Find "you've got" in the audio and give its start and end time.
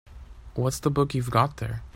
1.13-1.57